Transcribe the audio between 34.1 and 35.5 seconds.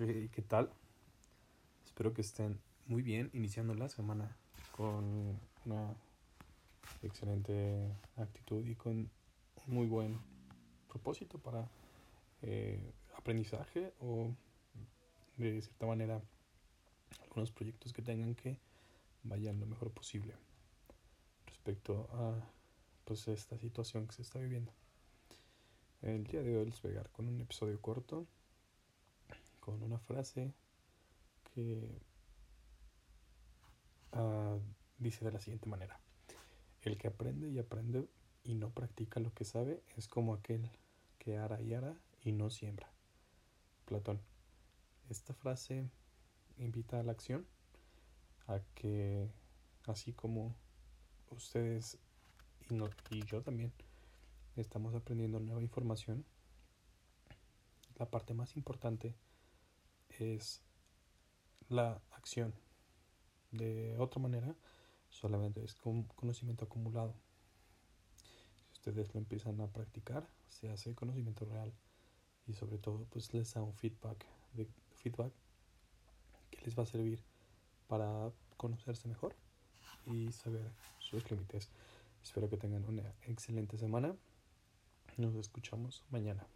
uh, dice de la